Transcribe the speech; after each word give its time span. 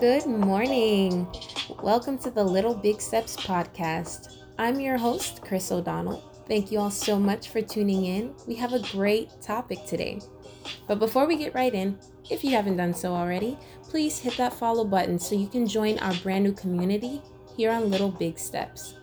Good 0.00 0.24
morning. 0.24 1.28
Welcome 1.82 2.16
to 2.20 2.30
the 2.30 2.42
Little 2.42 2.72
Big 2.72 3.02
Steps 3.02 3.36
podcast. 3.36 4.38
I'm 4.58 4.80
your 4.80 4.96
host, 4.96 5.42
Chris 5.42 5.70
O'Donnell. 5.70 6.22
Thank 6.48 6.72
you 6.72 6.78
all 6.78 6.90
so 6.90 7.18
much 7.18 7.50
for 7.50 7.60
tuning 7.60 8.06
in. 8.06 8.34
We 8.48 8.54
have 8.54 8.72
a 8.72 8.78
great 8.92 9.28
topic 9.42 9.84
today. 9.84 10.22
But 10.88 11.00
before 11.00 11.26
we 11.26 11.36
get 11.36 11.54
right 11.54 11.74
in, 11.74 11.98
if 12.30 12.42
you 12.42 12.52
haven't 12.52 12.78
done 12.78 12.94
so 12.94 13.12
already, 13.12 13.58
please 13.82 14.18
hit 14.18 14.38
that 14.38 14.54
follow 14.54 14.86
button 14.86 15.18
so 15.18 15.34
you 15.34 15.48
can 15.48 15.66
join 15.66 15.98
our 15.98 16.14
brand 16.22 16.44
new 16.44 16.52
community 16.52 17.20
here 17.54 17.70
on 17.70 17.90
Little 17.90 18.10
Big 18.10 18.38
Steps. 18.38 18.94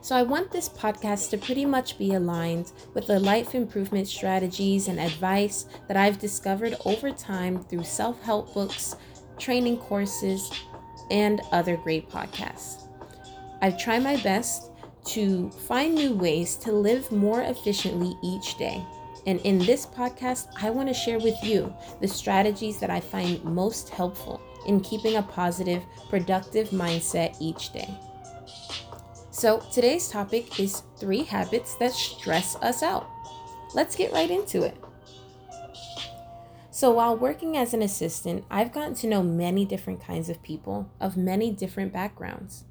So, 0.00 0.14
I 0.16 0.22
want 0.22 0.50
this 0.52 0.68
podcast 0.68 1.30
to 1.30 1.38
pretty 1.38 1.64
much 1.64 1.96
be 1.98 2.14
aligned 2.14 2.72
with 2.94 3.06
the 3.06 3.18
life 3.18 3.54
improvement 3.54 4.08
strategies 4.08 4.88
and 4.88 4.98
advice 4.98 5.66
that 5.88 5.96
I've 5.96 6.18
discovered 6.18 6.76
over 6.84 7.10
time 7.10 7.62
through 7.62 7.82
self 7.82 8.22
help 8.22 8.54
books, 8.54 8.94
training 9.38 9.78
courses, 9.78 10.50
and 11.10 11.40
other 11.52 11.76
great 11.76 12.08
podcasts. 12.10 12.88
I 13.62 13.70
try 13.70 13.98
my 13.98 14.16
best 14.18 14.70
to 15.06 15.50
find 15.50 15.94
new 15.94 16.14
ways 16.14 16.56
to 16.56 16.72
live 16.72 17.10
more 17.12 17.42
efficiently 17.42 18.16
each 18.22 18.58
day. 18.58 18.84
And 19.26 19.40
in 19.40 19.58
this 19.58 19.86
podcast, 19.86 20.48
I 20.60 20.70
want 20.70 20.88
to 20.88 20.94
share 20.94 21.18
with 21.18 21.42
you 21.42 21.72
the 22.00 22.08
strategies 22.08 22.78
that 22.78 22.90
I 22.90 23.00
find 23.00 23.42
most 23.44 23.88
helpful 23.88 24.40
in 24.66 24.80
keeping 24.80 25.16
a 25.16 25.22
positive, 25.22 25.82
productive 26.08 26.70
mindset 26.70 27.36
each 27.40 27.72
day. 27.72 27.88
So, 29.30 29.60
today's 29.72 30.08
topic 30.08 30.58
is 30.58 30.82
three 30.96 31.22
habits 31.22 31.74
that 31.74 31.92
stress 31.92 32.56
us 32.56 32.82
out. 32.82 33.08
Let's 33.74 33.94
get 33.94 34.12
right 34.12 34.30
into 34.30 34.62
it. 34.62 34.76
So, 36.76 36.90
while 36.90 37.16
working 37.16 37.56
as 37.56 37.72
an 37.72 37.80
assistant, 37.80 38.44
I've 38.50 38.70
gotten 38.70 38.92
to 38.96 39.06
know 39.06 39.22
many 39.22 39.64
different 39.64 40.04
kinds 40.04 40.28
of 40.28 40.42
people 40.42 40.92
of 41.00 41.16
many 41.16 41.50
different 41.50 41.90
backgrounds. 41.90 42.64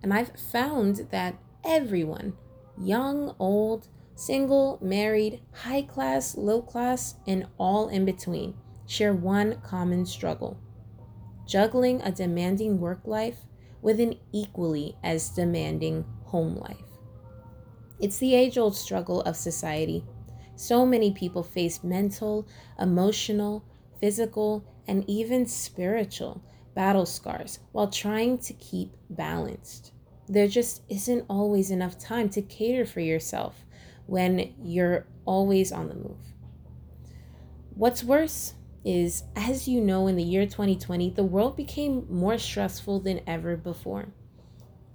And 0.00 0.14
I've 0.14 0.30
found 0.38 1.08
that 1.10 1.34
everyone, 1.64 2.34
young, 2.80 3.34
old, 3.40 3.88
single, 4.14 4.78
married, 4.80 5.40
high 5.52 5.82
class, 5.82 6.36
low 6.36 6.62
class, 6.62 7.16
and 7.26 7.48
all 7.58 7.88
in 7.88 8.04
between, 8.04 8.54
share 8.86 9.12
one 9.12 9.60
common 9.62 10.06
struggle 10.06 10.60
juggling 11.44 12.00
a 12.02 12.12
demanding 12.12 12.78
work 12.78 13.00
life 13.06 13.38
with 13.82 13.98
an 13.98 14.14
equally 14.32 14.94
as 15.02 15.30
demanding 15.30 16.04
home 16.26 16.54
life. 16.54 16.76
It's 17.98 18.18
the 18.18 18.36
age 18.36 18.56
old 18.56 18.76
struggle 18.76 19.22
of 19.22 19.34
society 19.34 20.04
so 20.58 20.84
many 20.84 21.12
people 21.12 21.44
face 21.44 21.84
mental, 21.84 22.44
emotional, 22.80 23.64
physical, 24.00 24.64
and 24.88 25.04
even 25.08 25.46
spiritual 25.46 26.42
battle 26.74 27.06
scars 27.06 27.60
while 27.70 27.88
trying 27.88 28.38
to 28.38 28.52
keep 28.54 28.96
balanced. 29.08 29.92
There 30.28 30.48
just 30.48 30.82
isn't 30.88 31.24
always 31.28 31.70
enough 31.70 31.96
time 31.96 32.28
to 32.30 32.42
cater 32.42 32.84
for 32.84 32.98
yourself 32.98 33.64
when 34.06 34.52
you're 34.60 35.06
always 35.24 35.70
on 35.70 35.88
the 35.88 35.94
move. 35.94 36.34
What's 37.70 38.02
worse 38.02 38.54
is, 38.84 39.22
as 39.36 39.68
you 39.68 39.80
know, 39.80 40.08
in 40.08 40.16
the 40.16 40.24
year 40.24 40.44
2020, 40.44 41.10
the 41.10 41.22
world 41.22 41.56
became 41.56 42.04
more 42.10 42.36
stressful 42.36 42.98
than 43.00 43.20
ever 43.28 43.56
before. 43.56 44.08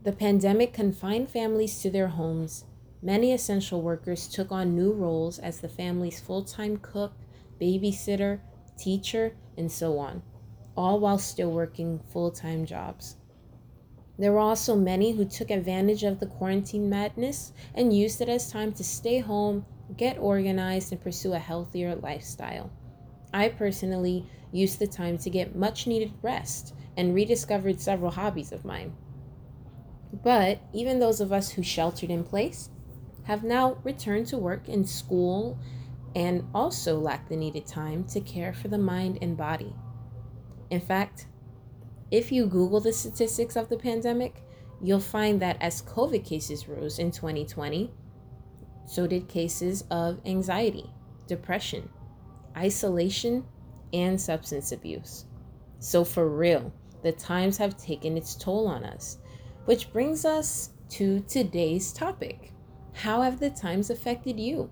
The 0.03 0.11
pandemic 0.11 0.73
confined 0.73 1.29
families 1.29 1.81
to 1.81 1.89
their 1.89 2.09
homes 2.09 2.65
Many 3.03 3.33
essential 3.33 3.81
workers 3.81 4.29
took 4.29 4.49
on 4.49 4.77
new 4.77 4.93
roles 4.93 5.37
as 5.37 5.59
the 5.59 5.67
family's 5.67 6.21
full 6.21 6.41
time 6.41 6.77
cook, 6.77 7.11
babysitter, 7.59 8.39
teacher, 8.77 9.35
and 9.57 9.69
so 9.69 9.97
on, 9.97 10.23
all 10.77 11.01
while 11.01 11.17
still 11.17 11.51
working 11.51 11.99
full 12.13 12.31
time 12.31 12.65
jobs. 12.65 13.17
There 14.17 14.31
were 14.31 14.39
also 14.39 14.77
many 14.77 15.11
who 15.11 15.25
took 15.25 15.51
advantage 15.51 16.03
of 16.03 16.21
the 16.21 16.27
quarantine 16.27 16.89
madness 16.89 17.51
and 17.75 17.91
used 17.91 18.21
it 18.21 18.29
as 18.29 18.49
time 18.49 18.71
to 18.73 18.85
stay 18.85 19.19
home, 19.19 19.65
get 19.97 20.17
organized, 20.17 20.93
and 20.93 21.01
pursue 21.01 21.33
a 21.33 21.39
healthier 21.39 21.95
lifestyle. 21.95 22.71
I 23.33 23.49
personally 23.49 24.25
used 24.53 24.79
the 24.79 24.87
time 24.87 25.17
to 25.17 25.29
get 25.29 25.57
much 25.57 25.87
needed 25.87 26.13
rest 26.21 26.73
and 26.95 27.13
rediscovered 27.13 27.81
several 27.81 28.11
hobbies 28.11 28.53
of 28.53 28.63
mine. 28.63 28.95
But 30.23 30.61
even 30.71 30.99
those 30.99 31.19
of 31.19 31.33
us 31.33 31.49
who 31.49 31.63
sheltered 31.63 32.09
in 32.09 32.23
place 32.23 32.69
have 33.23 33.43
now 33.43 33.77
returned 33.83 34.27
to 34.27 34.37
work 34.37 34.67
in 34.67 34.85
school 34.85 35.57
and 36.15 36.47
also 36.53 36.97
lack 36.99 37.27
the 37.27 37.35
needed 37.35 37.65
time 37.65 38.03
to 38.05 38.21
care 38.21 38.53
for 38.53 38.67
the 38.67 38.77
mind 38.77 39.17
and 39.21 39.37
body. 39.37 39.73
In 40.69 40.81
fact, 40.81 41.27
if 42.11 42.31
you 42.31 42.45
Google 42.45 42.79
the 42.79 42.93
statistics 42.93 43.55
of 43.55 43.69
the 43.69 43.77
pandemic, 43.77 44.43
you'll 44.81 44.99
find 44.99 45.41
that 45.41 45.57
as 45.61 45.81
COVID 45.81 46.23
cases 46.25 46.67
rose 46.67 46.99
in 46.99 47.11
2020, 47.11 47.91
so 48.85 49.07
did 49.07 49.27
cases 49.27 49.85
of 49.89 50.19
anxiety, 50.25 50.89
depression, 51.27 51.89
isolation, 52.57 53.45
and 53.93 54.19
substance 54.19 54.71
abuse. 54.71 55.25
So, 55.79 56.03
for 56.03 56.29
real, 56.29 56.73
the 57.01 57.11
times 57.11 57.57
have 57.57 57.77
taken 57.77 58.17
its 58.17 58.35
toll 58.35 58.67
on 58.67 58.83
us, 58.83 59.17
which 59.65 59.91
brings 59.91 60.25
us 60.25 60.71
to 60.89 61.21
today's 61.21 61.91
topic 61.91 62.52
how 62.93 63.21
have 63.21 63.39
the 63.39 63.49
times 63.49 63.89
affected 63.89 64.39
you? 64.39 64.69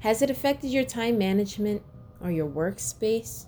Has 0.00 0.22
it 0.22 0.30
affected 0.30 0.70
your 0.70 0.84
time 0.84 1.18
management 1.18 1.82
or 2.20 2.30
your 2.30 2.48
workspace? 2.48 3.46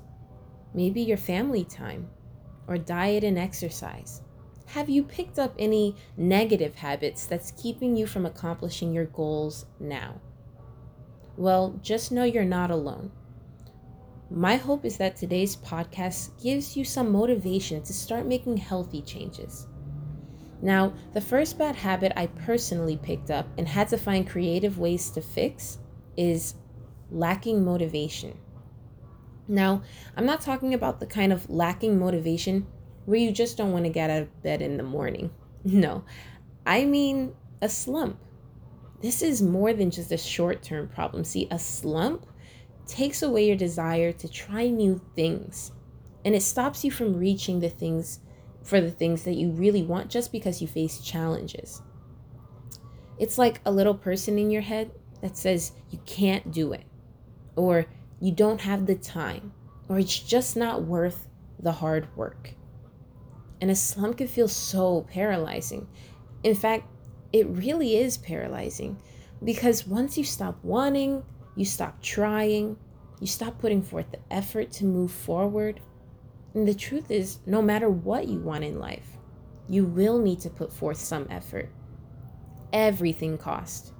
Maybe 0.75 1.03
your 1.03 1.17
family 1.17 1.65
time 1.65 2.09
or 2.67 2.79
diet 2.79 3.25
and 3.25 3.39
exercise? 3.39 4.23
Have 4.67 4.89
you 4.89 5.03
picked 5.03 5.39
up 5.39 5.55
any 5.59 5.97
negative 6.17 6.75
habits 6.75 7.27
that's 7.27 7.53
keeping 7.53 7.97
you 7.97 8.07
from 8.07 8.27
accomplishing 8.27 8.93
your 8.93 9.07
goals 9.07 9.67
now? 9.79 10.21
Well, 11.37 11.79
just 11.83 12.13
know 12.13 12.25
you're 12.25 12.45
not 12.45 12.71
alone. 12.71 13.11
My 14.31 14.57
hope 14.57 14.87
is 14.87 14.97
that 14.97 15.17
today's 15.17 15.57
podcast 15.57 16.43
gives 16.43 16.75
you 16.77 16.85
some 16.85 17.13
motivation 17.13 17.83
to 17.83 17.93
start 17.93 18.27
making 18.27 18.57
healthy 18.57 19.03
changes. 19.03 19.67
Now, 20.63 20.95
the 21.13 21.21
first 21.21 21.59
bad 21.59 21.75
habit 21.75 22.13
I 22.15 22.29
personally 22.29 22.97
picked 22.97 23.31
up 23.31 23.47
and 23.59 23.67
had 23.67 23.89
to 23.89 23.99
find 23.99 24.29
creative 24.29 24.79
ways 24.79 25.11
to 25.11 25.21
fix 25.21 25.79
is 26.17 26.55
lacking 27.11 27.65
motivation. 27.65 28.39
Now, 29.49 29.83
I'm 30.17 30.25
not 30.25 30.41
talking 30.41 30.73
about 30.73 31.01
the 31.01 31.07
kind 31.07 31.33
of 31.33 31.51
lacking 31.51 31.99
motivation 31.99 32.67
where 33.07 33.19
you 33.19 33.33
just 33.33 33.57
don't 33.57 33.73
want 33.73 33.85
to 33.87 33.91
get 33.91 34.09
out 34.09 34.23
of 34.23 34.43
bed 34.43 34.63
in 34.63 34.77
the 34.77 34.83
morning. 34.83 35.31
No, 35.65 36.03
I 36.67 36.85
mean 36.87 37.35
a 37.61 37.69
slump. 37.69 38.19
This 39.01 39.23
is 39.23 39.41
more 39.41 39.73
than 39.73 39.93
just 39.93 40.11
a 40.11 40.19
short 40.19 40.61
term 40.61 40.89
problem. 40.89 41.23
See, 41.23 41.47
a 41.53 41.59
slump 41.59 42.27
takes 42.85 43.23
away 43.23 43.47
your 43.47 43.57
desire 43.57 44.11
to 44.11 44.29
try 44.29 44.67
new 44.67 45.01
things 45.15 45.71
and 46.25 46.35
it 46.35 46.43
stops 46.43 46.85
you 46.85 46.91
from 46.91 47.17
reaching 47.17 47.61
the 47.61 47.69
things 47.69 48.19
for 48.63 48.81
the 48.81 48.91
things 48.91 49.25
that 49.25 49.35
you 49.35 49.51
really 49.51 49.83
want 49.83 50.11
just 50.11 50.33
because 50.33 50.61
you 50.61 50.69
face 50.69 51.01
challenges. 51.01 51.83
It's 53.19 53.39
like 53.39 53.61
a 53.65 53.73
little 53.73 53.95
person 53.95 54.39
in 54.39 54.51
your 54.51 54.63
head 54.63 54.91
that 55.21 55.37
says 55.37 55.73
you 55.91 55.99
can't 56.07 56.53
do 56.53 56.73
it, 56.73 56.85
or 57.57 57.87
you 58.21 58.33
don't 58.33 58.61
have 58.61 58.87
the 58.87 58.95
time, 58.95 59.53
or 59.89 59.99
it's 59.99 60.19
just 60.19 60.57
not 60.57 60.83
worth 60.83 61.29
the 61.59 61.73
hard 61.73 62.09
work. 62.17 62.55
And 63.61 63.71
a 63.71 63.77
slump 63.77 64.19
can 64.19 64.27
feel 64.27 64.49
so 64.49 65.03
paralyzing. 65.03 65.87
In 66.43 66.55
fact, 66.55 66.89
it 67.33 67.47
really 67.49 67.97
is 67.97 68.17
paralyzing 68.19 69.01
because 69.45 69.87
once 69.87 70.19
you 70.19 70.25
stop 70.25 70.59
wanting, 70.63 71.23
you 71.57 71.65
stop 71.65 72.03
trying, 72.03 72.77
you 73.21 73.27
stop 73.27 73.59
putting 73.61 73.83
forth 73.83 74.11
the 74.11 74.19
effort 74.31 74.73
to 74.73 74.85
move 74.85 75.13
forward, 75.13 75.81
and 76.55 76.69
the 76.69 76.75
truth 76.75 77.11
is, 77.11 77.39
no 77.47 77.63
matter 77.63 77.89
what 77.89 78.29
you 78.29 78.39
want 78.39 78.65
in 78.65 78.79
life, 78.79 79.07
you 79.69 79.85
will 79.85 80.19
need 80.19 80.41
to 80.41 80.51
put 80.51 80.73
forth 80.73 80.99
some 80.99 81.27
effort. 81.31 81.71
Everything 82.73 83.39
costs. 83.39 83.93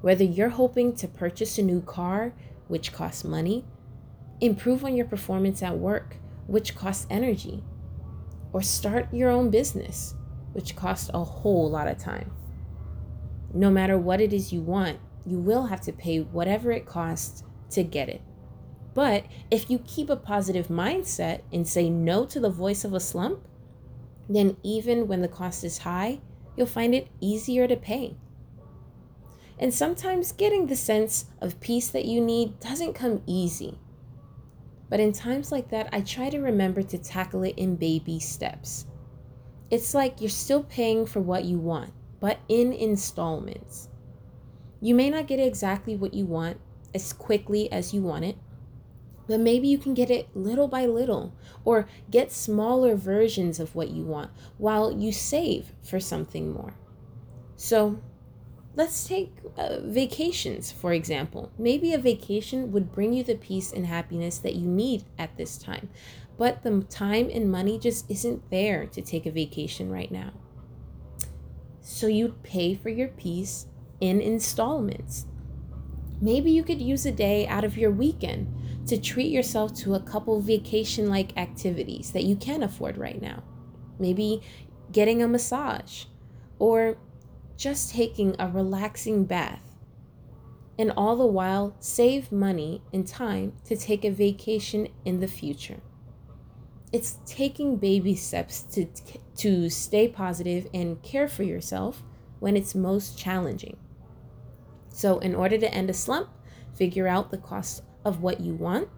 Whether 0.00 0.24
you're 0.24 0.48
hoping 0.48 0.94
to 0.96 1.08
purchase 1.08 1.58
a 1.58 1.62
new 1.62 1.82
car, 1.82 2.32
which 2.68 2.92
costs 2.92 3.24
money, 3.24 3.64
improve 4.40 4.84
on 4.84 4.96
your 4.96 5.06
performance 5.06 5.62
at 5.62 5.78
work, 5.78 6.16
which 6.46 6.74
costs 6.74 7.06
energy, 7.10 7.64
or 8.52 8.62
start 8.62 9.12
your 9.12 9.30
own 9.30 9.50
business, 9.50 10.14
which 10.52 10.76
costs 10.76 11.10
a 11.12 11.22
whole 11.22 11.68
lot 11.70 11.88
of 11.88 11.98
time. 11.98 12.30
No 13.52 13.70
matter 13.70 13.98
what 13.98 14.20
it 14.20 14.32
is 14.32 14.52
you 14.52 14.60
want, 14.60 15.00
you 15.26 15.38
will 15.38 15.66
have 15.66 15.80
to 15.82 15.92
pay 15.92 16.20
whatever 16.20 16.70
it 16.72 16.86
costs 16.86 17.42
to 17.70 17.82
get 17.82 18.08
it. 18.08 18.22
But 18.98 19.26
if 19.48 19.70
you 19.70 19.78
keep 19.78 20.10
a 20.10 20.16
positive 20.16 20.66
mindset 20.66 21.42
and 21.52 21.68
say 21.68 21.88
no 21.88 22.26
to 22.26 22.40
the 22.40 22.50
voice 22.50 22.82
of 22.84 22.94
a 22.94 22.98
slump, 22.98 23.46
then 24.28 24.56
even 24.64 25.06
when 25.06 25.22
the 25.22 25.28
cost 25.28 25.62
is 25.62 25.78
high, 25.78 26.18
you'll 26.56 26.66
find 26.66 26.92
it 26.92 27.06
easier 27.20 27.68
to 27.68 27.76
pay. 27.76 28.16
And 29.56 29.72
sometimes 29.72 30.32
getting 30.32 30.66
the 30.66 30.74
sense 30.74 31.26
of 31.40 31.60
peace 31.60 31.86
that 31.90 32.06
you 32.06 32.20
need 32.20 32.58
doesn't 32.58 32.94
come 32.94 33.22
easy. 33.24 33.78
But 34.90 34.98
in 34.98 35.12
times 35.12 35.52
like 35.52 35.70
that, 35.70 35.88
I 35.92 36.00
try 36.00 36.28
to 36.30 36.40
remember 36.40 36.82
to 36.82 36.98
tackle 36.98 37.44
it 37.44 37.54
in 37.56 37.76
baby 37.76 38.18
steps. 38.18 38.86
It's 39.70 39.94
like 39.94 40.20
you're 40.20 40.28
still 40.28 40.64
paying 40.64 41.06
for 41.06 41.20
what 41.20 41.44
you 41.44 41.60
want, 41.60 41.92
but 42.18 42.40
in 42.48 42.72
installments. 42.72 43.90
You 44.80 44.96
may 44.96 45.08
not 45.08 45.28
get 45.28 45.38
exactly 45.38 45.94
what 45.94 46.14
you 46.14 46.24
want 46.24 46.58
as 46.92 47.12
quickly 47.12 47.70
as 47.70 47.94
you 47.94 48.02
want 48.02 48.24
it, 48.24 48.36
but 49.28 49.38
maybe 49.38 49.68
you 49.68 49.78
can 49.78 49.94
get 49.94 50.10
it 50.10 50.34
little 50.34 50.66
by 50.66 50.86
little 50.86 51.34
or 51.64 51.86
get 52.10 52.32
smaller 52.32 52.96
versions 52.96 53.60
of 53.60 53.74
what 53.74 53.90
you 53.90 54.02
want 54.02 54.30
while 54.56 54.90
you 54.90 55.12
save 55.12 55.72
for 55.82 56.00
something 56.00 56.52
more. 56.52 56.74
So 57.56 58.00
let's 58.74 59.06
take 59.06 59.36
uh, 59.56 59.80
vacations, 59.82 60.72
for 60.72 60.92
example. 60.92 61.52
Maybe 61.58 61.92
a 61.92 61.98
vacation 61.98 62.72
would 62.72 62.92
bring 62.92 63.12
you 63.12 63.22
the 63.22 63.34
peace 63.34 63.72
and 63.72 63.86
happiness 63.86 64.38
that 64.38 64.54
you 64.54 64.66
need 64.66 65.04
at 65.18 65.36
this 65.36 65.58
time, 65.58 65.90
but 66.38 66.62
the 66.62 66.82
time 66.88 67.28
and 67.32 67.50
money 67.50 67.78
just 67.78 68.10
isn't 68.10 68.50
there 68.50 68.86
to 68.86 69.02
take 69.02 69.26
a 69.26 69.30
vacation 69.30 69.90
right 69.90 70.10
now. 70.10 70.32
So 71.80 72.06
you'd 72.06 72.42
pay 72.42 72.74
for 72.74 72.88
your 72.88 73.08
peace 73.08 73.66
in 74.00 74.20
installments. 74.20 75.26
Maybe 76.20 76.50
you 76.50 76.62
could 76.62 76.80
use 76.80 77.06
a 77.06 77.12
day 77.12 77.46
out 77.46 77.64
of 77.64 77.76
your 77.76 77.90
weekend 77.90 78.54
to 78.88 78.98
treat 78.98 79.30
yourself 79.30 79.74
to 79.74 79.94
a 79.94 80.00
couple 80.00 80.40
vacation 80.40 81.08
like 81.08 81.36
activities 81.36 82.10
that 82.12 82.24
you 82.24 82.36
can 82.36 82.62
afford 82.62 82.96
right 82.96 83.20
now. 83.20 83.42
Maybe 83.98 84.42
getting 84.90 85.22
a 85.22 85.28
massage 85.28 86.04
or 86.58 86.96
just 87.56 87.90
taking 87.92 88.34
a 88.38 88.48
relaxing 88.48 89.24
bath. 89.24 89.60
And 90.78 90.92
all 90.96 91.16
the 91.16 91.26
while, 91.26 91.76
save 91.80 92.30
money 92.30 92.82
and 92.92 93.06
time 93.06 93.52
to 93.64 93.76
take 93.76 94.04
a 94.04 94.10
vacation 94.10 94.88
in 95.04 95.20
the 95.20 95.26
future. 95.26 95.80
It's 96.92 97.18
taking 97.26 97.76
baby 97.76 98.14
steps 98.14 98.62
to, 98.74 98.86
to 99.38 99.68
stay 99.68 100.08
positive 100.08 100.68
and 100.72 101.02
care 101.02 101.28
for 101.28 101.42
yourself 101.42 102.02
when 102.38 102.56
it's 102.56 102.74
most 102.74 103.18
challenging. 103.18 103.76
So, 104.88 105.18
in 105.18 105.34
order 105.34 105.58
to 105.58 105.74
end 105.74 105.90
a 105.90 105.94
slump, 105.94 106.30
figure 106.74 107.08
out 107.08 107.30
the 107.30 107.38
cost 107.38 107.82
of 108.04 108.22
what 108.22 108.40
you 108.40 108.54
want, 108.54 108.88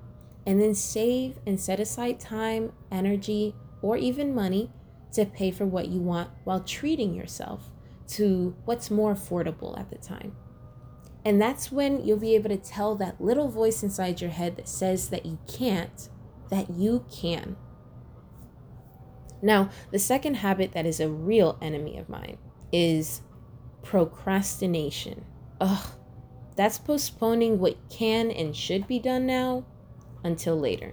and 0.47 0.61
then 0.61 0.75
save 0.75 1.39
and 1.47 1.61
set 1.61 1.81
aside 1.81 2.19
time, 2.19 2.73
energy, 2.91 3.55
or 3.83 3.97
even 3.97 4.35
money 4.35 4.71
to 5.13 5.25
pay 5.25 5.51
for 5.51 5.67
what 5.67 5.89
you 5.89 6.01
want 6.01 6.31
while 6.45 6.61
treating 6.61 7.15
yourself 7.15 7.73
to 8.07 8.55
what's 8.65 8.91
more 8.91 9.15
affordable 9.15 9.79
at 9.79 9.91
the 9.91 9.99
time. 9.99 10.35
And 11.25 11.41
that's 11.41 11.71
when 11.71 12.05
you'll 12.05 12.19
be 12.19 12.35
able 12.35 12.49
to 12.49 12.57
tell 12.57 12.95
that 12.97 13.21
little 13.21 13.49
voice 13.49 13.83
inside 13.83 14.21
your 14.21 14.31
head 14.31 14.57
that 14.57 14.69
says 14.69 15.11
that 15.11 15.27
you 15.27 15.39
can't, 15.47 16.09
that 16.49 16.71
you 16.71 17.05
can. 17.13 17.57
Now, 19.43 19.71
the 19.91 19.99
second 19.99 20.35
habit 20.35 20.73
that 20.73 20.87
is 20.87 21.01
a 21.01 21.09
real 21.09 21.59
enemy 21.61 21.99
of 21.99 22.09
mine 22.09 22.39
is 22.73 23.23
procrastination. 23.83 25.25
Ugh, 25.61 25.87
that's 26.61 26.77
postponing 26.77 27.59
what 27.59 27.79
can 27.89 28.31
and 28.31 28.55
should 28.55 28.87
be 28.87 28.99
done 28.99 29.25
now 29.25 29.65
until 30.25 30.61
later. 30.61 30.93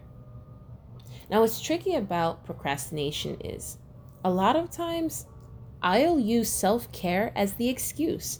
Now, 1.29 1.41
what's 1.41 1.59
tricky 1.59 1.95
about 1.95 2.45
procrastination 2.45 3.41
is 3.41 3.77
a 4.23 4.29
lot 4.29 4.55
of 4.55 4.71
times 4.71 5.25
I'll 5.81 6.21
use 6.21 6.49
self 6.49 6.89
care 6.93 7.33
as 7.35 7.51
the 7.55 7.67
excuse. 7.67 8.39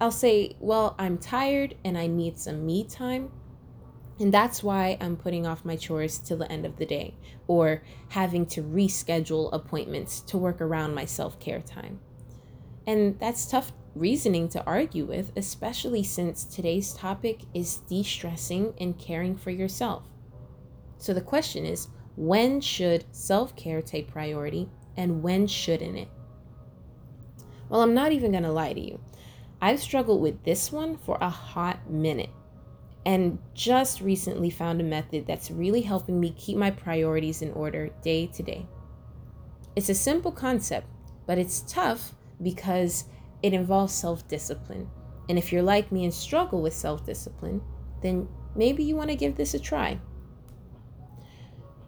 I'll 0.00 0.10
say, 0.10 0.56
Well, 0.58 0.96
I'm 0.98 1.16
tired 1.16 1.76
and 1.84 1.96
I 1.96 2.08
need 2.08 2.40
some 2.40 2.66
me 2.66 2.82
time. 2.82 3.30
And 4.18 4.34
that's 4.34 4.60
why 4.60 4.96
I'm 5.00 5.16
putting 5.16 5.46
off 5.46 5.64
my 5.64 5.76
chores 5.76 6.18
till 6.18 6.38
the 6.38 6.50
end 6.50 6.66
of 6.66 6.76
the 6.76 6.86
day 6.86 7.14
or 7.46 7.84
having 8.08 8.46
to 8.46 8.62
reschedule 8.62 9.52
appointments 9.52 10.22
to 10.22 10.38
work 10.38 10.60
around 10.60 10.92
my 10.92 11.04
self 11.04 11.38
care 11.38 11.60
time. 11.60 12.00
And 12.84 13.16
that's 13.20 13.46
tough 13.46 13.72
reasoning 13.94 14.48
to 14.50 14.64
argue 14.64 15.04
with, 15.04 15.32
especially 15.36 16.02
since 16.02 16.44
today's 16.44 16.92
topic 16.92 17.42
is 17.52 17.76
de 17.88 18.02
stressing 18.02 18.74
and 18.80 18.98
caring 18.98 19.36
for 19.36 19.50
yourself. 19.50 20.04
So 20.98 21.14
the 21.14 21.20
question 21.20 21.64
is 21.64 21.88
when 22.16 22.60
should 22.60 23.04
self 23.12 23.56
care 23.56 23.82
take 23.82 24.10
priority 24.10 24.68
and 24.96 25.22
when 25.22 25.46
shouldn't 25.46 25.96
it? 25.96 26.08
Well, 27.68 27.82
I'm 27.82 27.94
not 27.94 28.12
even 28.12 28.30
going 28.30 28.44
to 28.44 28.52
lie 28.52 28.72
to 28.72 28.80
you. 28.80 29.00
I've 29.60 29.80
struggled 29.80 30.20
with 30.20 30.44
this 30.44 30.70
one 30.70 30.96
for 30.96 31.16
a 31.20 31.30
hot 31.30 31.90
minute 31.90 32.30
and 33.06 33.38
just 33.54 34.00
recently 34.00 34.50
found 34.50 34.80
a 34.80 34.84
method 34.84 35.26
that's 35.26 35.50
really 35.50 35.82
helping 35.82 36.20
me 36.20 36.34
keep 36.36 36.56
my 36.56 36.70
priorities 36.70 37.42
in 37.42 37.52
order 37.52 37.90
day 38.02 38.26
to 38.28 38.42
day. 38.42 38.66
It's 39.76 39.88
a 39.88 39.94
simple 39.94 40.32
concept, 40.32 40.86
but 41.26 41.38
it's 41.38 41.62
tough 41.62 42.14
because 42.42 43.04
it 43.44 43.52
involves 43.52 43.92
self 43.92 44.26
discipline. 44.26 44.88
And 45.28 45.36
if 45.36 45.52
you're 45.52 45.62
like 45.62 45.92
me 45.92 46.04
and 46.04 46.14
struggle 46.14 46.62
with 46.62 46.72
self 46.72 47.04
discipline, 47.04 47.60
then 48.00 48.26
maybe 48.56 48.82
you 48.82 48.96
want 48.96 49.10
to 49.10 49.16
give 49.16 49.36
this 49.36 49.52
a 49.52 49.58
try. 49.58 50.00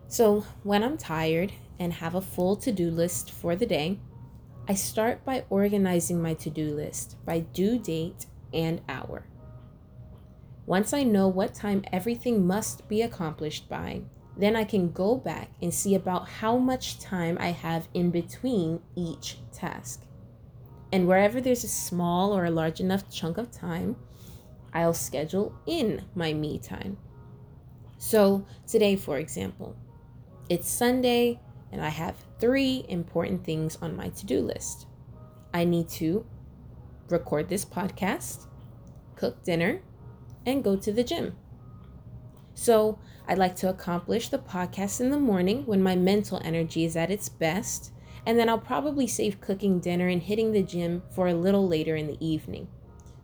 So, 0.06 0.44
when 0.64 0.84
I'm 0.84 0.98
tired 0.98 1.52
and 1.78 1.94
have 1.94 2.14
a 2.14 2.20
full 2.20 2.56
to 2.56 2.70
do 2.70 2.90
list 2.90 3.30
for 3.30 3.56
the 3.56 3.64
day, 3.64 3.98
I 4.68 4.74
start 4.74 5.24
by 5.24 5.46
organizing 5.48 6.20
my 6.20 6.34
to 6.34 6.50
do 6.50 6.74
list 6.74 7.16
by 7.24 7.40
due 7.40 7.78
date 7.78 8.26
and 8.52 8.82
hour. 8.86 9.24
Once 10.66 10.92
I 10.92 11.04
know 11.04 11.26
what 11.26 11.54
time 11.54 11.84
everything 11.90 12.46
must 12.46 12.86
be 12.86 13.00
accomplished 13.00 13.66
by, 13.66 14.02
then 14.36 14.56
I 14.56 14.64
can 14.64 14.92
go 14.92 15.16
back 15.16 15.52
and 15.62 15.72
see 15.72 15.94
about 15.94 16.28
how 16.28 16.58
much 16.58 16.98
time 16.98 17.38
I 17.40 17.52
have 17.52 17.88
in 17.94 18.10
between 18.10 18.82
each 18.94 19.38
task. 19.52 20.05
And 20.92 21.08
wherever 21.08 21.40
there's 21.40 21.64
a 21.64 21.68
small 21.68 22.36
or 22.36 22.44
a 22.44 22.50
large 22.50 22.80
enough 22.80 23.10
chunk 23.10 23.38
of 23.38 23.50
time, 23.50 23.96
I'll 24.72 24.94
schedule 24.94 25.54
in 25.66 26.04
my 26.14 26.32
me 26.32 26.58
time. 26.58 26.98
So, 27.98 28.46
today, 28.66 28.94
for 28.94 29.18
example, 29.18 29.76
it's 30.48 30.68
Sunday 30.68 31.40
and 31.72 31.82
I 31.82 31.88
have 31.88 32.14
three 32.38 32.84
important 32.88 33.44
things 33.44 33.76
on 33.82 33.96
my 33.96 34.10
to 34.10 34.26
do 34.26 34.40
list. 34.40 34.86
I 35.52 35.64
need 35.64 35.88
to 35.90 36.26
record 37.08 37.48
this 37.48 37.64
podcast, 37.64 38.46
cook 39.14 39.42
dinner, 39.42 39.82
and 40.44 40.62
go 40.62 40.76
to 40.76 40.92
the 40.92 41.04
gym. 41.04 41.36
So, 42.54 42.98
I'd 43.26 43.38
like 43.38 43.56
to 43.56 43.68
accomplish 43.68 44.28
the 44.28 44.38
podcast 44.38 45.00
in 45.00 45.10
the 45.10 45.18
morning 45.18 45.66
when 45.66 45.82
my 45.82 45.96
mental 45.96 46.40
energy 46.44 46.84
is 46.84 46.96
at 46.96 47.10
its 47.10 47.28
best 47.28 47.90
and 48.26 48.38
then 48.38 48.48
I'll 48.48 48.58
probably 48.58 49.06
save 49.06 49.40
cooking 49.40 49.78
dinner 49.78 50.08
and 50.08 50.20
hitting 50.20 50.52
the 50.52 50.62
gym 50.62 51.02
for 51.14 51.28
a 51.28 51.34
little 51.34 51.66
later 51.66 51.94
in 51.94 52.08
the 52.08 52.18
evening. 52.24 52.66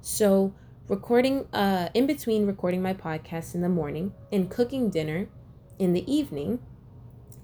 So, 0.01 0.55
recording 0.89 1.47
uh, 1.53 1.89
in 1.93 2.07
between 2.07 2.47
recording 2.47 2.81
my 2.81 2.95
podcast 2.95 3.55
in 3.55 3.61
the 3.61 3.69
morning 3.69 4.15
and 4.31 4.49
cooking 4.49 4.91
dinner 4.91 5.29
in 5.79 5.93
the 5.93 6.11
evening, 6.13 6.61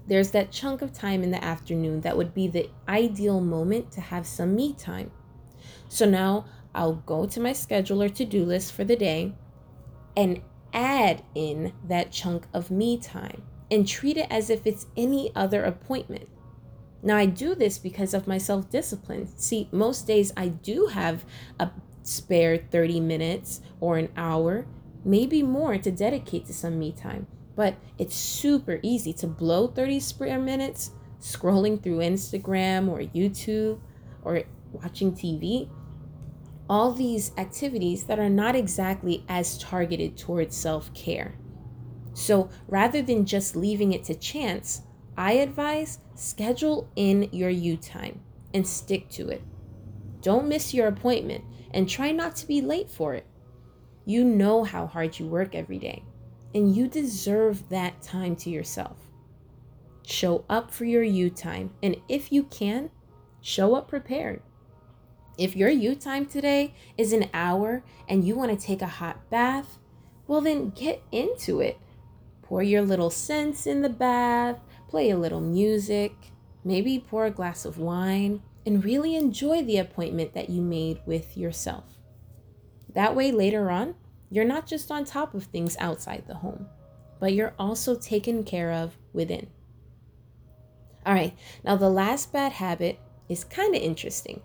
there's 0.07 0.31
that 0.31 0.51
chunk 0.51 0.81
of 0.81 0.93
time 0.93 1.21
in 1.21 1.31
the 1.31 1.43
afternoon 1.43 2.01
that 2.01 2.17
would 2.17 2.33
be 2.33 2.47
the 2.47 2.69
ideal 2.87 3.41
moment 3.41 3.91
to 3.91 4.01
have 4.01 4.25
some 4.25 4.55
me 4.55 4.73
time. 4.73 5.11
So 5.89 6.09
now 6.09 6.45
I'll 6.73 6.95
go 6.95 7.25
to 7.25 7.39
my 7.39 7.51
scheduler 7.51 8.13
to 8.15 8.25
do 8.25 8.45
list 8.45 8.71
for 8.73 8.83
the 8.83 8.95
day 8.95 9.33
and 10.15 10.41
add 10.73 11.23
in 11.35 11.73
that 11.87 12.11
chunk 12.11 12.45
of 12.53 12.71
me 12.71 12.97
time 12.97 13.43
and 13.69 13.87
treat 13.87 14.17
it 14.17 14.27
as 14.29 14.49
if 14.49 14.65
it's 14.65 14.87
any 14.95 15.31
other 15.35 15.63
appointment. 15.63 16.27
Now, 17.01 17.15
I 17.15 17.25
do 17.25 17.55
this 17.55 17.77
because 17.77 18.13
of 18.13 18.27
my 18.27 18.37
self 18.37 18.69
discipline. 18.69 19.27
See, 19.37 19.69
most 19.71 20.07
days 20.07 20.33
I 20.35 20.49
do 20.49 20.87
have 20.87 21.25
a 21.59 21.71
spare 22.03 22.57
30 22.57 22.99
minutes 22.99 23.61
or 23.79 23.97
an 23.97 24.09
hour, 24.17 24.65
maybe 25.05 25.43
more, 25.43 25.77
to 25.77 25.91
dedicate 25.91 26.45
to 26.47 26.53
some 26.53 26.77
me 26.77 26.91
time. 26.91 27.27
But 27.55 27.75
it's 27.97 28.15
super 28.15 28.79
easy 28.81 29.13
to 29.13 29.27
blow 29.27 29.67
30 29.67 29.99
spare 29.99 30.39
minutes 30.39 30.91
scrolling 31.21 31.81
through 31.81 31.99
Instagram 31.99 32.87
or 32.89 32.99
YouTube 32.99 33.79
or 34.23 34.43
watching 34.71 35.13
TV. 35.13 35.69
All 36.69 36.91
these 36.91 37.31
activities 37.37 38.03
that 38.03 38.19
are 38.19 38.29
not 38.29 38.55
exactly 38.55 39.23
as 39.27 39.57
targeted 39.57 40.17
towards 40.17 40.55
self 40.55 40.93
care. 40.93 41.35
So 42.13 42.49
rather 42.67 43.01
than 43.01 43.25
just 43.25 43.55
leaving 43.55 43.93
it 43.93 44.03
to 44.05 44.15
chance, 44.15 44.81
I 45.19 45.33
advise 45.33 45.99
schedule 46.15 46.89
in 46.95 47.27
your 47.33 47.49
you 47.49 47.75
time 47.75 48.21
and 48.53 48.65
stick 48.65 49.09
to 49.09 49.27
it. 49.27 49.43
Don't 50.21 50.47
miss 50.47 50.73
your 50.73 50.87
appointment 50.87 51.43
and 51.71 51.89
try 51.89 52.13
not 52.13 52.37
to 52.37 52.47
be 52.47 52.61
late 52.61 52.89
for 52.89 53.15
it. 53.15 53.25
You 54.05 54.23
know 54.23 54.63
how 54.63 54.87
hard 54.87 55.19
you 55.19 55.27
work 55.27 55.55
every 55.55 55.77
day, 55.77 56.05
and 56.55 56.73
you 56.73 56.87
deserve 56.87 57.67
that 57.67 58.01
time 58.01 58.37
to 58.37 58.49
yourself. 58.49 58.97
Show 60.07 60.45
up 60.49 60.71
for 60.71 60.85
your 60.85 61.03
you 61.03 61.29
time, 61.29 61.71
and 61.83 61.97
if 62.07 62.31
you 62.31 62.43
can, 62.43 62.89
show 63.41 63.75
up 63.75 63.89
prepared. 63.89 64.41
If 65.37 65.53
your 65.53 65.69
you 65.69 65.95
time 65.95 66.27
today 66.27 66.73
is 66.97 67.11
an 67.11 67.29
hour 67.33 67.83
and 68.07 68.25
you 68.25 68.35
want 68.35 68.57
to 68.57 68.65
take 68.65 68.81
a 68.81 68.87
hot 68.87 69.29
bath, 69.29 69.79
well, 70.27 70.39
then 70.39 70.69
get 70.69 71.03
into 71.11 71.59
it 71.59 71.77
Pour 72.49 72.63
your 72.63 72.81
little 72.81 73.11
scents 73.11 73.67
in 73.67 73.83
the 73.83 73.89
bath, 73.89 74.59
play 74.89 75.09
a 75.09 75.17
little 75.17 75.41
music, 75.41 76.13
maybe 76.63 76.99
pour 76.99 77.25
a 77.25 77.31
glass 77.31 77.63
of 77.63 77.77
wine, 77.77 78.41
and 78.65 78.83
really 78.83 79.15
enjoy 79.15 79.63
the 79.63 79.77
appointment 79.77 80.33
that 80.33 80.49
you 80.49 80.61
made 80.61 80.99
with 81.05 81.37
yourself. 81.37 81.85
That 82.93 83.15
way, 83.15 83.31
later 83.31 83.69
on, 83.69 83.95
you're 84.29 84.45
not 84.45 84.67
just 84.67 84.91
on 84.91 85.05
top 85.05 85.33
of 85.33 85.43
things 85.43 85.77
outside 85.79 86.23
the 86.27 86.35
home, 86.35 86.67
but 87.19 87.33
you're 87.33 87.53
also 87.59 87.95
taken 87.95 88.43
care 88.43 88.71
of 88.71 88.97
within. 89.13 89.47
All 91.05 91.13
right, 91.13 91.37
now 91.63 91.75
the 91.75 91.89
last 91.89 92.33
bad 92.33 92.53
habit 92.53 92.99
is 93.27 93.43
kind 93.43 93.75
of 93.75 93.81
interesting 93.81 94.41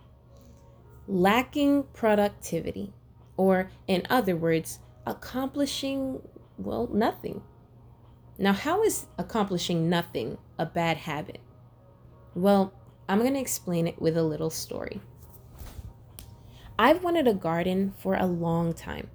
lacking 1.07 1.83
productivity, 1.93 2.93
or 3.37 3.71
in 3.87 4.03
other 4.09 4.37
words, 4.37 4.79
accomplishing, 5.07 6.21
well, 6.57 6.89
nothing. 6.93 7.43
Now, 8.37 8.53
how 8.53 8.83
is 8.83 9.07
accomplishing 9.17 9.89
nothing 9.89 10.39
a 10.59 10.67
bad 10.67 10.97
habit? 10.97 11.41
Well, 12.35 12.73
I'm 13.09 13.21
going 13.21 13.35
to 13.35 13.41
explain 13.41 13.87
it 13.87 14.01
with 14.01 14.17
a 14.17 14.23
little 14.23 14.51
story. 14.51 15.01
I've 16.79 17.05
wanted 17.05 17.29
a 17.29 17.35
garden 17.35 17.95
for 17.99 18.17
a 18.17 18.27
long 18.27 18.73
time. 18.73 19.09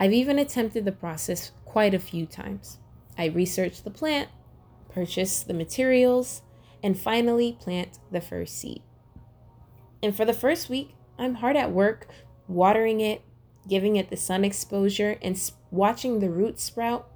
I've 0.00 0.12
even 0.12 0.38
attempted 0.38 0.84
the 0.84 0.92
process 0.92 1.52
quite 1.66 1.92
a 1.92 1.98
few 1.98 2.24
times. 2.24 2.78
I 3.18 3.26
researched 3.26 3.84
the 3.84 3.90
plant, 3.90 4.30
purchased 4.88 5.46
the 5.46 5.54
materials, 5.54 6.42
and 6.82 6.98
finally 6.98 7.58
plant 7.60 7.98
the 8.10 8.20
first 8.20 8.56
seed. 8.58 8.82
And 10.02 10.16
for 10.16 10.24
the 10.24 10.32
first 10.32 10.70
week, 10.70 10.94
I'm 11.18 11.34
hard 11.36 11.56
at 11.56 11.72
work 11.72 12.08
watering 12.46 13.00
it, 13.00 13.20
giving 13.68 13.96
it 13.96 14.08
the 14.08 14.16
sun 14.16 14.44
exposure, 14.44 15.18
and 15.20 15.38
watching 15.70 16.20
the 16.20 16.30
roots 16.30 16.62
sprout. 16.62 17.10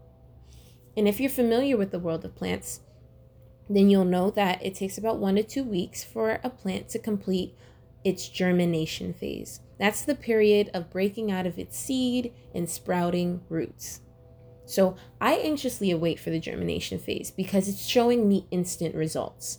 And 0.96 1.08
if 1.08 1.20
you're 1.20 1.30
familiar 1.30 1.76
with 1.76 1.90
the 1.90 1.98
world 1.98 2.24
of 2.24 2.34
plants, 2.34 2.80
then 3.68 3.88
you'll 3.88 4.04
know 4.04 4.30
that 4.30 4.64
it 4.64 4.74
takes 4.74 4.98
about 4.98 5.18
one 5.18 5.36
to 5.36 5.42
two 5.42 5.64
weeks 5.64 6.04
for 6.04 6.40
a 6.42 6.50
plant 6.50 6.88
to 6.90 6.98
complete 6.98 7.54
its 8.04 8.28
germination 8.28 9.14
phase. 9.14 9.60
That's 9.78 10.02
the 10.02 10.14
period 10.14 10.70
of 10.74 10.90
breaking 10.90 11.30
out 11.30 11.46
of 11.46 11.58
its 11.58 11.78
seed 11.78 12.32
and 12.54 12.68
sprouting 12.68 13.42
roots. 13.48 14.00
So 14.64 14.96
I 15.20 15.34
anxiously 15.34 15.90
await 15.90 16.20
for 16.20 16.30
the 16.30 16.38
germination 16.38 16.98
phase 16.98 17.30
because 17.30 17.68
it's 17.68 17.86
showing 17.86 18.28
me 18.28 18.46
instant 18.50 18.94
results. 18.94 19.58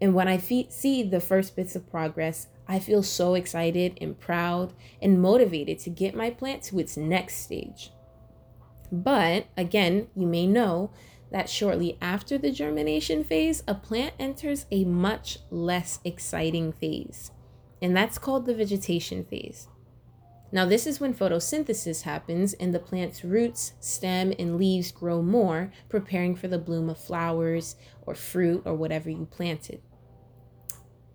And 0.00 0.14
when 0.14 0.28
I 0.28 0.38
see 0.38 1.02
the 1.02 1.20
first 1.20 1.56
bits 1.56 1.74
of 1.74 1.90
progress, 1.90 2.46
I 2.66 2.78
feel 2.78 3.02
so 3.02 3.34
excited 3.34 3.98
and 4.00 4.18
proud 4.18 4.72
and 5.02 5.20
motivated 5.20 5.78
to 5.80 5.90
get 5.90 6.14
my 6.14 6.30
plant 6.30 6.62
to 6.64 6.78
its 6.78 6.96
next 6.96 7.38
stage. 7.38 7.90
But 8.90 9.46
again, 9.56 10.08
you 10.14 10.26
may 10.26 10.46
know 10.46 10.90
that 11.30 11.50
shortly 11.50 11.98
after 12.00 12.38
the 12.38 12.50
germination 12.50 13.22
phase, 13.22 13.62
a 13.68 13.74
plant 13.74 14.14
enters 14.18 14.66
a 14.70 14.84
much 14.84 15.38
less 15.50 16.00
exciting 16.04 16.72
phase, 16.72 17.30
and 17.82 17.96
that's 17.96 18.18
called 18.18 18.46
the 18.46 18.54
vegetation 18.54 19.24
phase. 19.24 19.68
Now, 20.50 20.64
this 20.64 20.86
is 20.86 20.98
when 20.98 21.12
photosynthesis 21.12 22.02
happens 22.02 22.54
and 22.54 22.74
the 22.74 22.78
plant's 22.78 23.22
roots, 23.22 23.74
stem, 23.80 24.32
and 24.38 24.56
leaves 24.56 24.90
grow 24.90 25.20
more, 25.20 25.70
preparing 25.90 26.34
for 26.34 26.48
the 26.48 26.58
bloom 26.58 26.88
of 26.88 26.98
flowers 26.98 27.76
or 28.06 28.14
fruit 28.14 28.62
or 28.64 28.74
whatever 28.74 29.10
you 29.10 29.26
planted. 29.30 29.82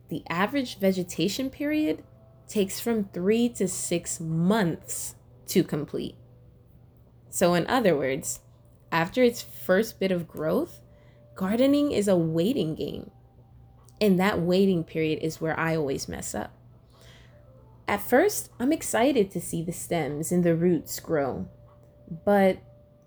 The 0.09 0.23
average 0.29 0.77
vegetation 0.77 1.49
period 1.49 2.03
takes 2.47 2.79
from 2.79 3.05
three 3.05 3.49
to 3.49 3.67
six 3.67 4.19
months 4.19 5.15
to 5.47 5.63
complete. 5.63 6.15
So, 7.33 7.55
in 7.55 7.65
other 7.65 7.97
words, 7.97 8.41
after 8.91 9.23
its 9.23 9.41
first 9.41 9.99
bit 9.99 10.11
of 10.11 10.27
growth, 10.27 10.81
gardening 11.33 11.91
is 11.91 12.07
a 12.07 12.15
waiting 12.15 12.75
game. 12.75 13.09
And 13.99 14.19
that 14.19 14.39
waiting 14.39 14.83
period 14.83 15.17
is 15.23 15.41
where 15.41 15.59
I 15.59 15.75
always 15.75 16.07
mess 16.07 16.35
up. 16.35 16.53
At 17.87 18.03
first, 18.03 18.51
I'm 18.59 18.71
excited 18.71 19.31
to 19.31 19.41
see 19.41 19.63
the 19.63 19.71
stems 19.71 20.31
and 20.31 20.43
the 20.43 20.55
roots 20.55 20.99
grow, 20.99 21.47
but 22.23 22.59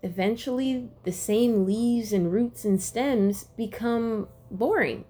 eventually 0.03 0.89
the 1.05 1.13
same 1.13 1.65
leaves 1.65 2.13
and 2.13 2.33
roots 2.33 2.65
and 2.65 2.83
stems 2.83 3.45
become 3.57 4.27
boring. 4.51 5.05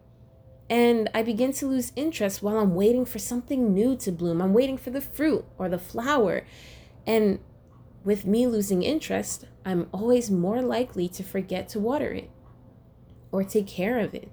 And 0.69 1.09
I 1.15 1.23
begin 1.23 1.55
to 1.55 1.67
lose 1.67 1.91
interest 1.97 2.43
while 2.43 2.59
I'm 2.59 2.75
waiting 2.75 3.07
for 3.07 3.19
something 3.19 3.73
new 3.73 3.97
to 3.97 4.13
bloom. 4.13 4.43
I'm 4.43 4.53
waiting 4.53 4.77
for 4.77 4.91
the 4.91 5.01
fruit 5.01 5.47
or 5.57 5.71
the 5.71 5.79
flower. 5.79 6.45
And 7.07 7.39
with 8.07 8.25
me 8.25 8.47
losing 8.47 8.85
interest, 8.85 9.47
I'm 9.65 9.89
always 9.93 10.31
more 10.31 10.63
likely 10.63 11.09
to 11.09 11.25
forget 11.25 11.69
to 11.71 11.81
water 11.81 12.13
it 12.13 12.31
or 13.33 13.43
take 13.43 13.67
care 13.67 13.99
of 13.99 14.15
it. 14.15 14.31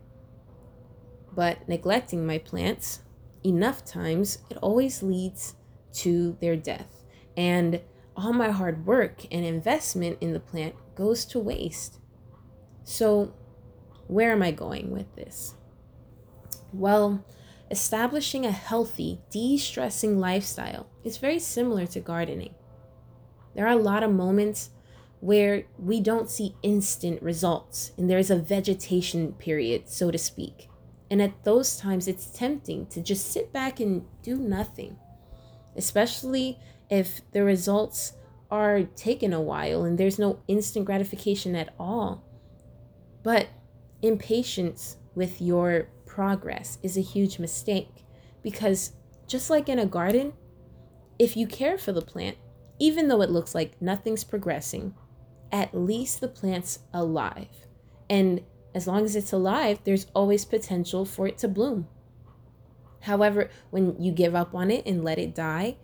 But 1.35 1.67
neglecting 1.67 2.23
my 2.23 2.37
plants 2.37 2.99
enough 3.43 3.83
times, 3.83 4.37
it 4.51 4.57
always 4.57 5.01
leads 5.01 5.55
to 5.93 6.37
their 6.39 6.55
death. 6.55 7.03
And 7.35 7.81
all 8.15 8.31
my 8.31 8.51
hard 8.51 8.85
work 8.85 9.25
and 9.31 9.43
investment 9.43 10.19
in 10.21 10.33
the 10.33 10.39
plant 10.39 10.75
goes 10.93 11.25
to 11.25 11.39
waste. 11.39 11.99
So, 12.83 13.33
where 14.05 14.31
am 14.31 14.43
I 14.43 14.51
going 14.51 14.91
with 14.91 15.15
this? 15.15 15.55
Well, 16.71 17.25
establishing 17.71 18.45
a 18.45 18.51
healthy, 18.51 19.21
de 19.31 19.57
stressing 19.57 20.19
lifestyle 20.19 20.85
is 21.03 21.17
very 21.17 21.39
similar 21.39 21.87
to 21.87 21.99
gardening. 21.99 22.53
There 23.55 23.67
are 23.67 23.77
a 23.77 23.81
lot 23.81 24.03
of 24.03 24.11
moments 24.11 24.69
where 25.19 25.63
we 25.79 26.01
don't 26.01 26.29
see 26.29 26.55
instant 26.63 27.21
results 27.21 27.91
and 27.97 28.09
there's 28.09 28.29
a 28.29 28.35
vegetation 28.35 29.33
period, 29.33 29.87
so 29.87 30.11
to 30.11 30.17
speak. 30.17 30.69
And 31.09 31.21
at 31.21 31.43
those 31.43 31.77
times, 31.77 32.07
it's 32.07 32.25
tempting 32.25 32.87
to 32.87 33.01
just 33.01 33.31
sit 33.31 33.53
back 33.53 33.79
and 33.79 34.05
do 34.21 34.35
nothing, 34.35 34.97
especially 35.75 36.59
if 36.89 37.21
the 37.31 37.43
results 37.43 38.13
are 38.49 38.83
taking 38.95 39.33
a 39.33 39.41
while 39.41 39.83
and 39.83 39.97
there's 39.97 40.19
no 40.19 40.39
instant 40.47 40.85
gratification 40.85 41.55
at 41.55 41.73
all. 41.79 42.23
But 43.23 43.47
impatience 44.01 44.97
with 45.15 45.41
your 45.41 45.87
progress 46.05 46.77
is 46.83 46.97
a 46.97 47.01
huge 47.01 47.39
mistake 47.39 48.05
because 48.43 48.93
just 49.27 49.49
like 49.49 49.69
in 49.69 49.79
a 49.79 49.85
garden, 49.85 50.33
if 51.17 51.37
you 51.37 51.47
care 51.47 51.77
for 51.77 51.91
the 51.91 52.01
plant, 52.01 52.37
even 52.79 53.07
though 53.07 53.21
it 53.21 53.29
looks 53.29 53.53
like 53.55 53.81
nothing's 53.81 54.23
progressing, 54.23 54.93
at 55.51 55.73
least 55.73 56.19
the 56.19 56.27
plant's 56.27 56.79
alive. 56.93 57.67
And 58.09 58.41
as 58.73 58.87
long 58.87 59.05
as 59.05 59.15
it's 59.15 59.31
alive, 59.31 59.79
there's 59.83 60.07
always 60.13 60.45
potential 60.45 61.05
for 61.05 61.27
it 61.27 61.37
to 61.39 61.47
bloom. 61.47 61.87
However, 63.01 63.49
when 63.69 64.01
you 64.01 64.11
give 64.11 64.33
up 64.33 64.55
on 64.55 64.71
it 64.71 64.85
and 64.85 65.03
let 65.03 65.19
it 65.19 65.35
die, 65.35 65.77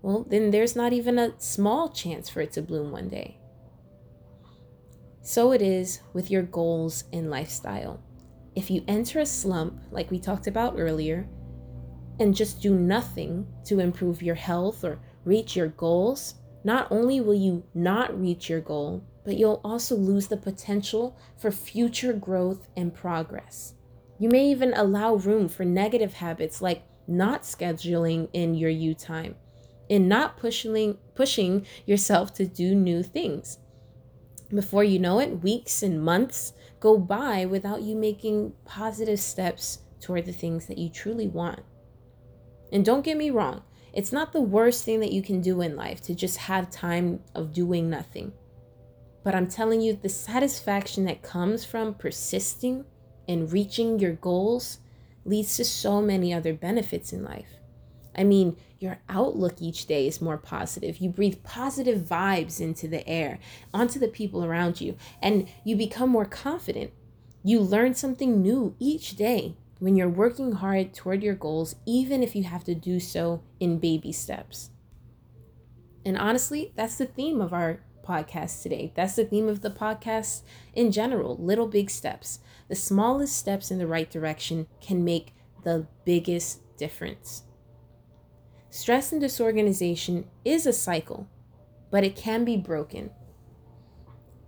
well, 0.00 0.24
then 0.28 0.50
there's 0.50 0.74
not 0.74 0.92
even 0.92 1.18
a 1.18 1.34
small 1.38 1.88
chance 1.88 2.28
for 2.28 2.40
it 2.40 2.52
to 2.52 2.62
bloom 2.62 2.90
one 2.90 3.08
day. 3.08 3.38
So 5.22 5.52
it 5.52 5.62
is 5.62 6.00
with 6.12 6.30
your 6.30 6.42
goals 6.42 7.04
and 7.12 7.30
lifestyle. 7.30 8.02
If 8.56 8.70
you 8.70 8.82
enter 8.88 9.20
a 9.20 9.26
slump, 9.26 9.80
like 9.92 10.10
we 10.10 10.18
talked 10.18 10.48
about 10.48 10.74
earlier, 10.76 11.28
and 12.18 12.34
just 12.34 12.60
do 12.60 12.74
nothing 12.74 13.46
to 13.64 13.78
improve 13.78 14.22
your 14.22 14.34
health 14.34 14.84
or 14.84 14.98
reach 15.24 15.56
your 15.56 15.68
goals, 15.68 16.34
not 16.64 16.86
only 16.90 17.20
will 17.20 17.34
you 17.34 17.64
not 17.74 18.18
reach 18.18 18.48
your 18.48 18.60
goal, 18.60 19.04
but 19.24 19.36
you'll 19.36 19.60
also 19.64 19.96
lose 19.96 20.28
the 20.28 20.36
potential 20.36 21.16
for 21.38 21.50
future 21.50 22.12
growth 22.12 22.68
and 22.76 22.94
progress. 22.94 23.74
You 24.18 24.28
may 24.28 24.46
even 24.50 24.72
allow 24.74 25.14
room 25.14 25.48
for 25.48 25.64
negative 25.64 26.14
habits 26.14 26.62
like 26.62 26.84
not 27.06 27.42
scheduling 27.42 28.28
in 28.32 28.54
your 28.54 28.70
you 28.70 28.94
time 28.94 29.34
and 29.90 30.08
not 30.08 30.36
pushing 30.36 30.96
pushing 31.14 31.66
yourself 31.86 32.32
to 32.34 32.46
do 32.46 32.74
new 32.74 33.02
things. 33.02 33.58
Before 34.48 34.84
you 34.84 34.98
know 34.98 35.18
it, 35.18 35.42
weeks 35.42 35.82
and 35.82 36.02
months 36.02 36.52
go 36.78 36.98
by 36.98 37.46
without 37.46 37.82
you 37.82 37.96
making 37.96 38.52
positive 38.64 39.18
steps 39.18 39.78
toward 40.00 40.26
the 40.26 40.32
things 40.32 40.66
that 40.66 40.78
you 40.78 40.88
truly 40.88 41.26
want. 41.26 41.60
And 42.70 42.84
don't 42.84 43.04
get 43.04 43.16
me 43.16 43.30
wrong, 43.30 43.62
it's 43.92 44.12
not 44.12 44.32
the 44.32 44.40
worst 44.40 44.84
thing 44.84 45.00
that 45.00 45.12
you 45.12 45.22
can 45.22 45.40
do 45.40 45.60
in 45.60 45.76
life 45.76 46.00
to 46.02 46.14
just 46.14 46.38
have 46.38 46.70
time 46.70 47.20
of 47.34 47.52
doing 47.52 47.90
nothing. 47.90 48.32
But 49.24 49.34
I'm 49.34 49.48
telling 49.48 49.80
you, 49.80 49.94
the 49.94 50.08
satisfaction 50.08 51.04
that 51.04 51.22
comes 51.22 51.64
from 51.64 51.94
persisting 51.94 52.84
and 53.28 53.52
reaching 53.52 53.98
your 53.98 54.14
goals 54.14 54.78
leads 55.24 55.56
to 55.56 55.64
so 55.64 56.02
many 56.02 56.32
other 56.32 56.52
benefits 56.52 57.12
in 57.12 57.22
life. 57.22 57.58
I 58.16 58.24
mean, 58.24 58.56
your 58.78 58.98
outlook 59.08 59.60
each 59.60 59.86
day 59.86 60.06
is 60.06 60.20
more 60.20 60.36
positive. 60.36 60.98
You 60.98 61.08
breathe 61.10 61.42
positive 61.44 62.02
vibes 62.02 62.60
into 62.60 62.88
the 62.88 63.06
air, 63.08 63.38
onto 63.72 63.98
the 63.98 64.08
people 64.08 64.44
around 64.44 64.80
you, 64.80 64.96
and 65.22 65.48
you 65.64 65.76
become 65.76 66.10
more 66.10 66.24
confident. 66.24 66.92
You 67.44 67.60
learn 67.60 67.94
something 67.94 68.42
new 68.42 68.74
each 68.78 69.16
day 69.16 69.56
when 69.82 69.96
you're 69.96 70.08
working 70.08 70.52
hard 70.52 70.94
toward 70.94 71.24
your 71.24 71.34
goals, 71.34 71.74
even 71.86 72.22
if 72.22 72.36
you 72.36 72.44
have 72.44 72.62
to 72.62 72.72
do 72.72 73.00
so 73.00 73.42
in 73.58 73.80
baby 73.80 74.12
steps. 74.12 74.70
And 76.04 76.16
honestly, 76.16 76.72
that's 76.76 76.98
the 76.98 77.06
theme 77.06 77.40
of 77.40 77.52
our 77.52 77.80
podcast 78.06 78.62
today. 78.62 78.92
That's 78.94 79.16
the 79.16 79.24
theme 79.24 79.48
of 79.48 79.60
the 79.60 79.72
podcast 79.72 80.42
in 80.72 80.92
general 80.92 81.36
little 81.36 81.66
big 81.66 81.90
steps. 81.90 82.38
The 82.68 82.76
smallest 82.76 83.36
steps 83.36 83.72
in 83.72 83.78
the 83.78 83.88
right 83.88 84.08
direction 84.08 84.68
can 84.80 85.02
make 85.02 85.34
the 85.64 85.88
biggest 86.04 86.60
difference. 86.76 87.42
Stress 88.70 89.10
and 89.10 89.20
disorganization 89.20 90.28
is 90.44 90.64
a 90.64 90.72
cycle, 90.72 91.26
but 91.90 92.04
it 92.04 92.14
can 92.14 92.44
be 92.44 92.56
broken. 92.56 93.10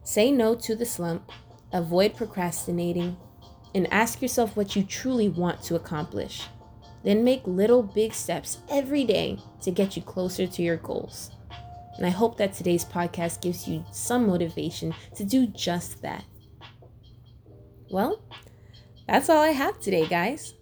Say 0.04 0.30
no 0.30 0.54
to 0.54 0.76
the 0.76 0.86
slump, 0.86 1.32
avoid 1.72 2.14
procrastinating, 2.14 3.16
and 3.74 3.92
ask 3.92 4.22
yourself 4.22 4.56
what 4.56 4.76
you 4.76 4.82
truly 4.82 5.28
want 5.28 5.62
to 5.64 5.74
accomplish. 5.74 6.48
Then 7.02 7.24
make 7.24 7.46
little 7.46 7.82
big 7.82 8.14
steps 8.14 8.58
every 8.70 9.04
day 9.04 9.38
to 9.62 9.70
get 9.70 9.96
you 9.96 10.02
closer 10.02 10.46
to 10.46 10.62
your 10.62 10.76
goals. 10.76 11.30
And 11.96 12.06
I 12.06 12.10
hope 12.10 12.38
that 12.38 12.54
today's 12.54 12.84
podcast 12.84 13.42
gives 13.42 13.68
you 13.68 13.84
some 13.92 14.26
motivation 14.26 14.94
to 15.16 15.24
do 15.24 15.46
just 15.46 16.02
that. 16.02 16.24
Well, 17.90 18.22
that's 19.06 19.28
all 19.28 19.42
I 19.42 19.50
have 19.50 19.78
today, 19.80 20.06
guys. 20.06 20.54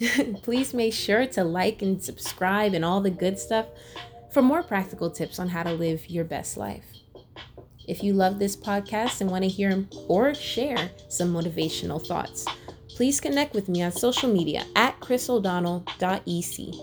Please 0.42 0.74
make 0.74 0.92
sure 0.92 1.26
to 1.26 1.42
like 1.42 1.82
and 1.82 2.02
subscribe 2.02 2.74
and 2.74 2.84
all 2.84 3.00
the 3.00 3.10
good 3.10 3.38
stuff 3.38 3.66
for 4.30 4.42
more 4.42 4.62
practical 4.62 5.10
tips 5.10 5.38
on 5.38 5.48
how 5.48 5.62
to 5.62 5.72
live 5.72 6.08
your 6.08 6.24
best 6.24 6.56
life. 6.56 6.84
If 7.88 8.02
you 8.02 8.12
love 8.12 8.38
this 8.38 8.54
podcast 8.56 9.20
and 9.22 9.30
want 9.30 9.44
to 9.44 9.48
hear 9.48 9.86
or 10.08 10.34
share 10.34 10.90
some 11.08 11.32
motivational 11.32 12.06
thoughts, 12.06 12.44
please 12.90 13.20
connect 13.20 13.54
with 13.54 13.68
me 13.68 13.82
on 13.82 13.92
social 13.92 14.32
media 14.32 14.64
at 14.76 15.00
chriso'donnell.ec 15.00 16.74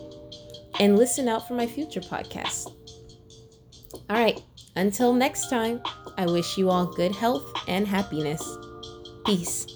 and 0.79 0.97
listen 0.97 1.27
out 1.27 1.47
for 1.47 1.53
my 1.53 1.67
future 1.67 2.01
podcasts. 2.01 2.71
All 4.09 4.17
right, 4.17 4.41
until 4.75 5.13
next 5.13 5.49
time, 5.49 5.81
I 6.17 6.25
wish 6.25 6.57
you 6.57 6.69
all 6.69 6.85
good 6.85 7.15
health 7.15 7.45
and 7.67 7.87
happiness. 7.87 8.43
Peace. 9.25 9.74